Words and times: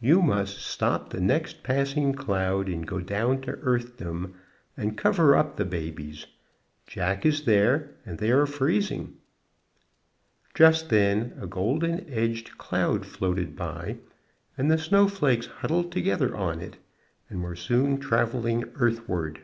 "You 0.00 0.22
must, 0.22 0.56
stop 0.60 1.10
the 1.10 1.20
next 1.20 1.62
passing 1.62 2.14
cloud, 2.14 2.66
and 2.66 2.86
go 2.86 2.98
down 2.98 3.42
to 3.42 3.58
Earthdom, 3.58 4.32
and 4.74 4.96
cover 4.96 5.36
up 5.36 5.56
the 5.56 5.66
babies. 5.66 6.24
Jack 6.86 7.26
is 7.26 7.42
there, 7.44 7.90
and 8.06 8.16
they 8.16 8.30
are 8.30 8.46
freezing." 8.46 9.18
Just 10.54 10.88
then 10.88 11.34
a 11.38 11.46
golden 11.46 12.08
edged 12.10 12.56
cloud 12.56 13.04
floated 13.04 13.54
by, 13.54 13.98
and 14.56 14.70
the 14.70 14.78
snowflakes 14.78 15.44
huddled 15.44 15.92
together 15.92 16.34
on 16.34 16.60
it 16.62 16.78
and 17.28 17.42
were 17.42 17.54
soon 17.54 17.98
travelling 18.00 18.64
earthward. 18.76 19.40